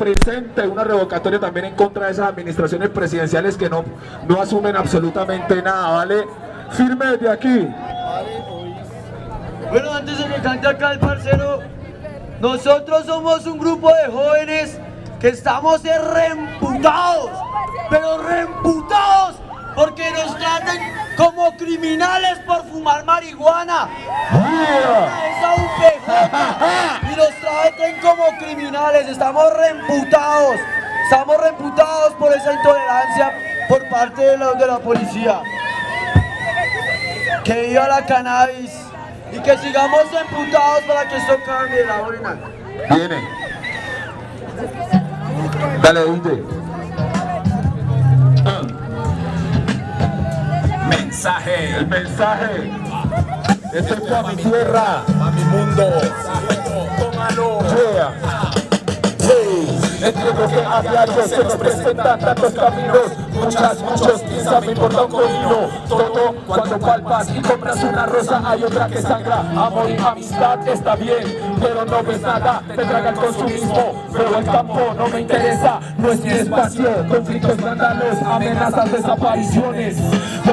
presente 0.00 0.66
una 0.66 0.82
revocatoria 0.82 1.38
también 1.38 1.66
en 1.66 1.74
contra 1.74 2.06
de 2.06 2.12
esas 2.12 2.28
administraciones 2.28 2.88
presidenciales 2.88 3.54
que 3.58 3.68
no, 3.68 3.84
no 4.26 4.40
asumen 4.40 4.74
absolutamente 4.74 5.60
nada, 5.62 5.90
¿vale? 5.90 6.24
Firme 6.70 7.04
desde 7.04 7.28
aquí. 7.28 7.68
Bueno, 9.68 9.92
antes 9.92 10.16
de 10.16 10.24
que 10.24 10.40
cante 10.40 10.66
acá 10.66 10.92
el 10.92 10.98
parcero, 11.00 11.60
nosotros 12.40 13.04
somos 13.04 13.44
un 13.44 13.58
grupo 13.58 13.92
de 13.94 14.10
jóvenes 14.10 14.80
que 15.20 15.28
estamos 15.28 15.82
reemputados, 15.82 17.30
pero 17.90 18.22
reemputados 18.22 19.36
porque 19.74 20.10
nos 20.12 20.34
tratan 20.38 20.78
como 21.18 21.54
criminales 21.58 22.38
por 22.46 22.64
fumar 22.64 23.04
marihuana. 23.04 23.90
Esa 25.36 26.99
traten 27.60 28.00
como 28.00 28.24
criminales, 28.38 29.08
estamos 29.08 29.44
reemputados, 29.56 30.56
estamos 31.04 31.40
reemputados 31.40 32.14
por 32.14 32.32
esa 32.32 32.52
intolerancia 32.52 33.32
por 33.68 33.88
parte 33.88 34.22
de 34.22 34.38
la, 34.38 34.52
de 34.52 34.66
la 34.66 34.78
policía. 34.78 35.42
Que 37.44 37.68
viva 37.68 37.88
la 37.88 38.04
cannabis 38.04 38.70
y 39.32 39.38
que 39.40 39.58
sigamos 39.58 40.04
emputados 40.12 40.80
para 40.86 41.08
que 41.08 41.16
esto 41.16 41.36
cambie 41.44 41.84
la 41.84 42.00
buena. 42.00 42.38
Viene. 42.90 43.28
Dale, 45.82 46.04
DJ. 46.04 46.42
Mensaje, 50.88 51.76
El 51.76 51.86
mensaje. 51.86 52.72
Esto 53.72 53.94
es 53.94 54.00
para 54.00 54.28
mi 54.28 54.36
tierra. 54.36 55.02
a 55.06 55.30
mi 55.30 55.44
mundo. 55.44 56.59
Yeah. 57.40 58.50
Hey, 59.18 59.78
entiendo 60.02 60.46
que 60.46 60.62
a 60.62 60.82
diario 60.82 61.22
se 61.26 61.42
nos 61.42 61.56
presentan 61.56 62.20
tantos 62.20 62.52
caminos. 62.52 63.30
Muchas, 63.32 63.80
muchos 63.80 64.20
piensan 64.22 64.66
me 64.66 64.72
importa 64.72 65.04
un 65.04 65.88
Todo 65.88 66.34
cuando 66.46 66.78
palpas 66.78 67.30
y 67.34 67.40
compras 67.40 67.82
una 67.82 68.04
rosa 68.04 68.42
Hay 68.44 68.64
otra 68.64 68.86
que 68.88 69.00
sangra, 69.00 69.40
amor 69.40 69.88
y 69.88 69.96
amistad 69.96 70.68
está 70.68 70.96
bien 70.96 71.56
Pero 71.60 71.86
no 71.86 72.02
ves 72.02 72.20
nada, 72.20 72.62
te 72.68 72.84
traga 72.84 73.08
el 73.10 73.14
consumismo 73.14 74.04
Pero 74.12 74.38
el 74.38 74.44
campo 74.44 74.94
no 74.94 75.08
me 75.08 75.20
interesa, 75.22 75.80
no 75.96 76.12
es 76.12 76.20
mi 76.20 76.30
espacio. 76.30 77.08
Conflictos 77.08 77.56
vándalos, 77.62 78.22
amenazas, 78.22 78.92
desapariciones 78.92 79.96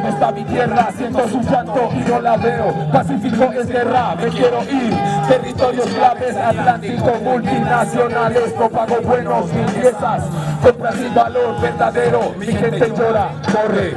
¿Dónde 0.00 0.14
está 0.14 0.32
mi 0.32 0.44
tierra? 0.44 0.88
Siento 0.96 1.28
su 1.28 1.42
llanto 1.42 1.90
y 1.92 2.10
no 2.10 2.20
la 2.22 2.36
veo. 2.38 2.90
Pacífico 2.90 3.52
es 3.52 3.66
guerra, 3.66 4.14
me 4.14 4.28
quiero 4.28 4.62
ir. 4.62 4.96
Territorios 5.28 5.86
claves, 5.88 6.36
Atlántico, 6.36 7.12
multinacionales 7.22 8.54
No 8.58 8.70
pago 8.70 8.96
buenos 9.02 9.52
ni 9.52 9.62
piezas. 9.78 10.22
Compras 10.62 10.94
sin 10.94 11.14
valor 11.14 11.60
verdadero 11.60 12.34
Mi 12.38 12.46
gente 12.46 12.92
llora, 12.96 13.28
corre. 13.52 13.94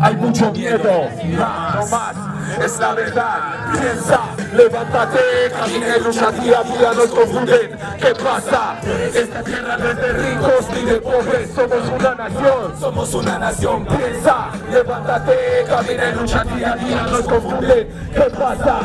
Hay 0.00 0.16
mucho 0.16 0.50
miedo 0.52 1.08
No 1.36 1.86
más, 1.88 2.16
es 2.62 2.78
la 2.78 2.94
verdad 2.94 3.72
Piensa, 3.72 4.20
levántate 4.52 5.18
Camina 5.50 5.96
y 5.96 6.00
lucha 6.00 6.30
día 6.32 6.60
a 6.60 6.62
día 6.62 6.92
Nos 6.92 7.10
confunden, 7.10 7.78
¿qué 8.00 8.14
pasa? 8.14 8.76
Esta 9.14 9.42
tierra 9.42 9.76
no 9.76 9.90
es 9.90 9.96
de 9.96 10.12
ricos 10.12 10.66
ni 10.74 10.82
de 10.82 11.00
pobres 11.00 11.50
Somos 11.54 11.88
una 11.98 12.14
nación 12.14 12.76
Somos 12.80 13.14
una 13.14 13.38
nación. 13.38 13.86
Piensa, 13.86 14.50
levántate, 14.70 15.64
camina 15.68 16.08
y 16.08 16.14
lucha 16.14 16.44
día 16.44 16.72
a 16.72 16.76
día, 16.76 17.02
nos 17.02 17.20
confunde. 17.22 17.90
¿Qué 18.12 18.30
pasa? 18.38 18.80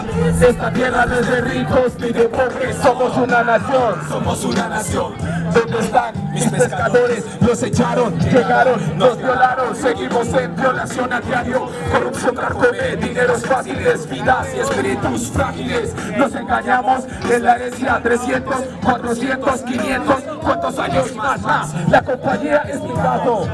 Esta 0.47 0.73
tierra 0.73 1.05
no 1.05 1.19
es 1.19 1.29
de 1.29 1.41
ricos 1.41 1.99
ni 1.99 2.11
de 2.11 2.29
pobres, 2.29 2.75
somos 2.77 3.17
una 3.17 3.43
nación. 3.43 3.95
Somos 4.09 4.43
una 4.43 4.69
nación. 4.69 5.13
¿Dónde 5.53 5.79
están 5.79 6.31
mis 6.33 6.49
pescadores? 6.49 7.25
Los 7.41 7.63
echaron, 7.63 8.17
llegaron, 8.19 8.97
nos 8.97 9.17
violaron, 9.17 9.75
seguimos 9.75 10.27
en 10.33 10.55
violación 10.55 11.13
a 11.13 11.21
diario. 11.21 11.69
Corrupción 11.91 12.35
carcome, 12.35 12.95
dineros 12.97 13.41
fáciles, 13.51 14.09
vidas 14.09 14.47
y 14.56 14.59
espíritus 14.59 15.29
frágiles. 15.31 15.94
Nos 16.17 16.34
engañamos 16.34 17.03
en 17.29 17.44
la 17.44 17.56
herencia 17.56 18.00
300, 18.01 18.56
400, 18.84 19.62
500, 19.62 20.16
¿cuántos 20.41 20.79
años 20.79 21.16
más? 21.16 21.41
más? 21.41 21.89
La 21.89 22.01
compañía 22.01 22.57
es 22.59 22.81
mi 22.81 22.94
gato. 22.94 23.47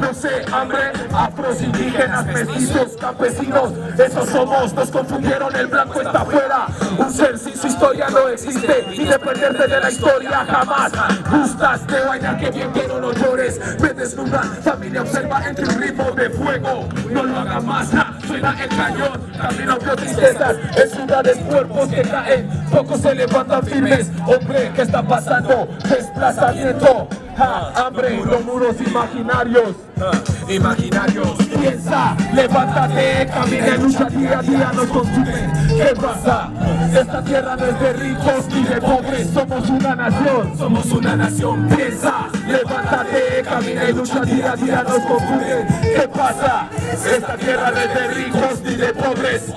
No 0.00 0.14
sé, 0.14 0.44
hambre, 0.50 0.92
afros, 1.14 1.62
indígenas, 1.62 2.26
mestizos, 2.26 2.96
campesinos, 2.98 3.72
esos 3.98 4.28
somos, 4.30 4.72
nos 4.72 4.90
confundieron, 4.90 5.54
el 5.54 5.66
blanco 5.66 6.00
está 6.00 6.22
afuera. 6.22 6.66
Un 6.98 7.12
ser 7.12 7.38
sin 7.38 7.56
su 7.56 7.66
historia 7.66 8.08
no 8.08 8.28
existe, 8.28 8.86
y 8.92 9.04
de 9.04 9.80
la 9.80 9.90
historia 9.90 10.44
jamás. 10.44 10.92
Gustas 11.30 11.86
de 11.86 12.00
vaina 12.00 12.36
que 12.36 12.50
bien 12.50 12.70
quiero 12.72 13.00
no 13.00 13.12
llores, 13.12 13.60
me 13.80 13.92
desnudan, 13.92 14.56
familia 14.62 15.02
observa 15.02 15.46
entre 15.46 15.66
un 15.66 15.80
ritmo 15.80 16.10
de 16.12 16.30
fuego. 16.30 16.88
No 17.10 17.22
lo 17.22 17.38
haga 17.38 17.60
más, 17.60 17.88
suena 18.32 18.56
el 18.62 18.68
cañón, 18.68 19.32
camino 19.36 19.78
veo 19.78 19.96
tristezas, 19.96 20.56
en 20.76 20.90
ciudades 20.90 21.36
cuerpos 21.38 21.88
que 21.88 22.02
caen, 22.02 22.48
pocos 22.70 23.00
se 23.00 23.14
levantan 23.14 23.62
firmes. 23.64 24.10
Hombre, 24.26 24.72
¿qué 24.74 24.82
está 24.82 25.02
pasando? 25.02 25.68
Desplazamiento. 25.88 27.08
Hambre, 27.36 28.24
los 28.24 28.44
muros 28.44 28.76
imaginarios. 28.80 29.76
Imaginarios. 30.48 31.36
Piensa, 31.60 32.16
levántate, 32.34 33.26
camina 33.26 33.68
y 33.68 33.78
lucha 33.78 34.04
día 34.04 34.38
a 34.38 34.42
día 34.42 34.72
nos 34.74 34.86
consume. 34.86 35.52
¿Qué 35.68 35.94
pasa? 36.00 36.50
Esta 36.92 37.22
tierra 37.24 37.56
no 37.56 37.66
es 37.66 37.80
de 37.80 37.92
ricos 37.92 38.46
ni 38.48 38.64
de 38.64 38.80
pobres, 38.80 39.30
somos 39.32 39.70
una 39.70 39.94
nación. 39.96 40.58
Somos 40.58 40.86
una 40.86 41.16
nación. 41.16 41.68
Piensa, 41.68 42.28
levántate, 42.46 43.42
camina 43.44 43.88
y 43.88 43.92
lucha 43.92 44.20
día 44.20 44.52
a 44.52 44.56
día 44.56 44.82
nos 44.82 45.00
confunde. 45.00 45.66
¿Qué 45.82 46.08
pasa? 46.08 46.68
Esta 46.92 47.36
tierra 47.36 47.70
no 47.70 47.78
es 47.78 47.94
de 47.94 48.08
ricos 48.08 48.60
ni 48.64 48.74
de 48.74 48.92
pobres. 48.92 49.52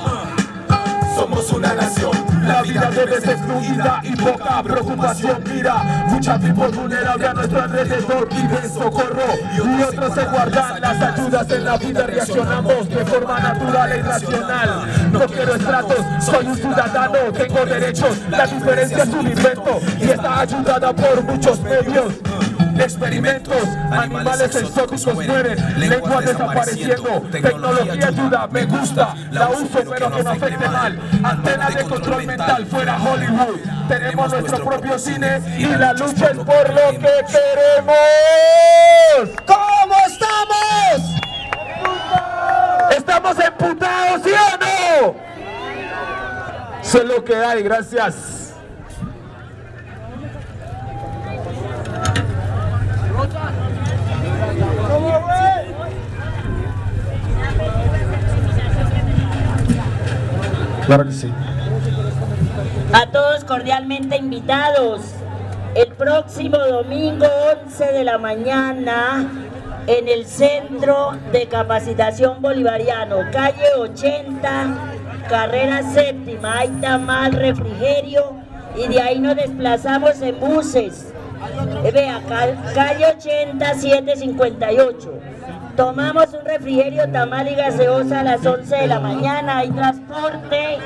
Somos 1.16 1.52
una 1.54 1.74
nación. 1.74 2.35
La 2.46 2.62
vida 2.62 2.92
debe 2.92 3.22
ser 3.22 3.38
fluida 3.40 4.00
y 4.04 4.16
poca 4.16 4.62
preocupación. 4.62 5.44
Mira, 5.52 6.06
mucha 6.08 6.38
people 6.38 6.68
vulnerable 6.68 7.28
a 7.28 7.34
nuestro 7.34 7.62
alrededor 7.62 8.30
piden 8.30 8.74
socorro 8.74 9.24
y 9.56 9.82
otros 9.82 10.14
se 10.14 10.26
guardan 10.26 10.82
las 10.82 11.02
ayudas 11.02 11.52
en 11.52 11.66
la 11.66 11.78
vida. 11.78 12.06
Reaccionamos 12.06 12.90
de 12.90 13.06
forma 13.06 13.40
natural 13.40 13.92
e 13.92 13.98
irracional. 13.98 15.12
No 15.12 15.26
quiero 15.26 15.56
estratos, 15.56 16.06
soy 16.24 16.46
un 16.48 16.56
ciudadano, 16.56 17.18
tengo 17.34 17.66
derechos. 17.66 18.18
La 18.30 18.46
diferencia 18.46 19.04
es 19.04 19.10
un 19.10 19.28
invento 19.28 19.82
y 20.00 20.04
está 20.04 20.40
ayudada 20.42 20.94
por 20.94 21.24
muchos 21.24 21.60
medios. 21.62 22.14
Experimentos, 22.78 23.68
animales 23.92 24.56
exóticos 24.56 25.16
mueren, 25.16 25.80
lengua 25.80 26.22
desapareciendo, 26.22 27.22
tecnología 27.32 28.08
ayuda, 28.08 28.48
me 28.48 28.66
gusta, 28.66 29.16
la 29.32 29.50
uso 29.50 29.80
pero 29.90 30.12
que 30.12 30.24
no 30.24 30.30
afecte 30.30 30.70
mal, 30.70 31.00
antena 31.24 31.70
de 31.70 31.84
control 31.84 32.26
mental 32.26 32.66
fuera 32.66 32.98
Hollywood, 32.98 33.60
tenemos 33.88 34.32
nuestro 34.32 34.66
propio 34.66 35.00
cine 35.00 35.42
y 35.58 35.66
la 35.66 35.94
lucha 35.94 36.32
es 36.32 36.38
por 36.38 36.70
lo 36.70 36.92
que 36.92 37.26
queremos. 37.32 37.96
¿Cómo 39.48 39.96
estamos? 40.08 41.02
¿Estamos 42.98 43.40
emputados, 43.40 44.22
sí 44.24 44.32
o 44.32 44.58
no? 44.58 45.26
Lo 47.04 47.24
que 47.24 47.36
hay, 47.36 47.62
gracias. 47.62 48.35
Claro 60.86 61.06
que 61.06 61.12
sí. 61.12 61.32
A 62.94 63.08
todos 63.08 63.44
cordialmente 63.44 64.18
invitados. 64.18 65.02
El 65.76 65.88
próximo 65.94 66.58
domingo 66.58 67.26
11 67.66 67.86
de 67.92 68.04
la 68.06 68.18
mañana 68.18 69.30
en 69.88 70.08
el 70.08 70.26
Centro 70.26 71.12
de 71.34 71.48
Capacitación 71.48 72.42
Bolivariano, 72.42 73.18
calle 73.32 73.74
80, 73.78 74.68
carrera 75.30 75.84
séptima, 75.84 76.60
hay 76.60 76.70
tamal, 76.82 77.34
refrigerio 77.34 78.36
y 78.78 78.88
de 78.88 79.02
ahí 79.02 79.20
nos 79.20 79.36
desplazamos 79.36 80.22
en 80.22 80.40
buses. 80.40 81.12
Eh, 81.84 81.92
Vea, 81.92 82.22
ca- 82.28 82.74
calle 82.74 83.06
80, 83.18 83.74
758. 83.74 85.14
Tomamos 85.76 86.34
un 86.34 86.46
refrigerio, 86.46 87.10
tamal 87.12 87.50
y 87.50 87.56
gaseosa 87.56 88.22
a 88.22 88.24
las 88.24 88.46
11 88.46 88.76
de 88.78 88.88
la 88.88 89.02
mañana, 89.02 89.58
hay 89.58 89.72
transporte 89.72 90.78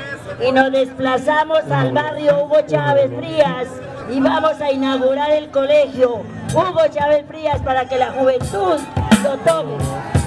y 0.48 0.52
nos 0.52 0.72
desplazamos 0.72 1.60
al 1.70 1.92
barrio 1.92 2.44
Hugo 2.44 2.62
Chávez 2.66 3.12
Frías 3.16 3.68
y 4.12 4.20
vamos 4.20 4.60
a 4.60 4.72
inaugurar 4.72 5.30
el 5.30 5.50
colegio 5.52 6.24
Hugo 6.56 6.82
Chávez 6.92 7.24
Frías 7.28 7.62
para 7.62 7.86
que 7.88 8.00
la 8.00 8.14
juventud 8.14 8.80
lo 9.24 9.38
tome. 9.46 10.19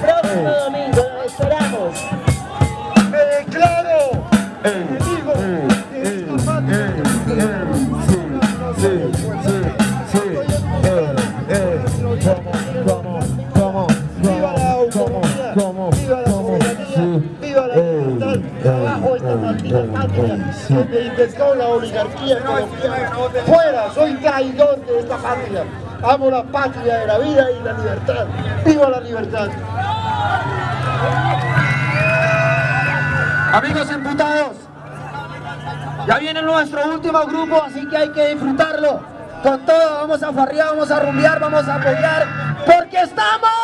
Patria 19.72 21.04
inventó 21.04 21.54
la 21.54 21.68
oligarquía 21.68 22.40
colombiana. 22.40 23.10
Fuera, 23.46 23.92
soy 23.94 24.14
traidor 24.14 24.84
de 24.86 24.98
esta 24.98 25.16
patria. 25.16 25.64
Amo 26.02 26.30
la 26.30 26.42
patria 26.42 26.98
de 26.98 27.06
la 27.06 27.18
vida 27.18 27.50
y 27.50 27.62
la 27.62 27.72
libertad. 27.72 28.26
¡Viva 28.64 28.90
la 28.90 29.00
libertad! 29.00 29.48
Amigos 33.52 33.92
imputados, 33.92 34.56
ya 36.06 36.18
viene 36.18 36.40
nuestro 36.40 36.86
último 36.88 37.20
grupo, 37.26 37.62
así 37.62 37.86
que 37.86 37.96
hay 37.96 38.08
que 38.08 38.28
disfrutarlo. 38.28 39.00
Con 39.42 39.66
todo, 39.66 39.94
vamos 40.00 40.22
a 40.22 40.32
farrear, 40.32 40.68
vamos 40.70 40.90
a 40.90 41.00
rumbear, 41.00 41.38
vamos 41.38 41.68
a 41.68 41.74
apoyar, 41.74 42.26
porque 42.64 43.02
estamos... 43.02 43.61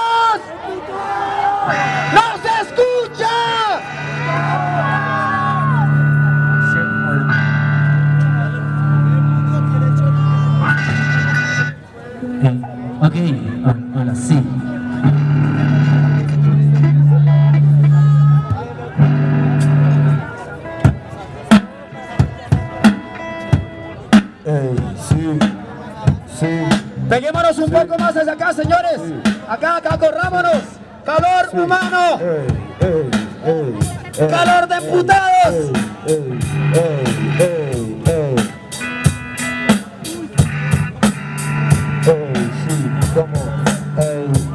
Peguémonos 27.18 27.58
un 27.58 27.68
poco 27.68 27.98
más 27.98 28.16
hacia 28.16 28.32
acá, 28.32 28.52
señores. 28.52 29.00
Acá, 29.48 29.78
acá, 29.78 29.98
corrámonos. 29.98 30.62
Calor 31.04 31.48
humano, 31.52 32.20
Ey, 32.20 32.46
ey, 32.80 33.10
ey, 33.44 33.78
ey. 34.20 34.28
calor 34.28 34.68
de 34.68 34.80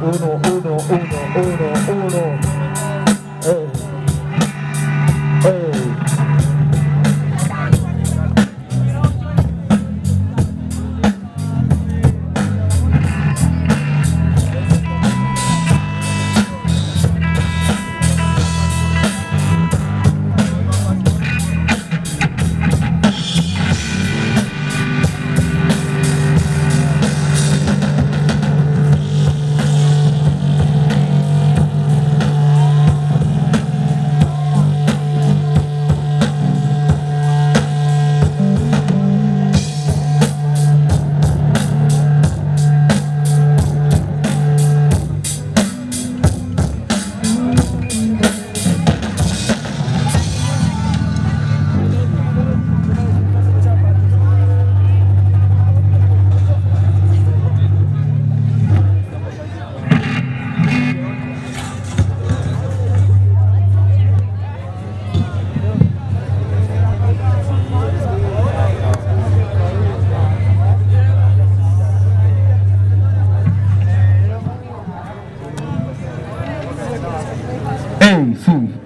uno, 0.00 0.40
uno, 0.48 0.76
uno, 0.88 1.18
uno. 1.36 1.73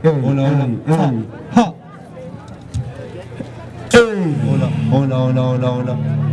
Hola, 0.09 0.43
hola. 0.43 0.67
Mm, 0.67 0.81
mm, 0.87 0.93
mm. 0.95 1.25
Ha. 1.53 1.63
ha. 1.63 1.75
Hola, 4.49 4.69
hola, 4.91 5.43
hola, 5.43 5.71
hola. 5.71 6.28